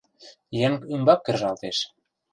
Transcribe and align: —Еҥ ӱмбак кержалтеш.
—Еҥ 0.65 0.73
ӱмбак 0.93 1.19
кержалтеш. 1.25 1.77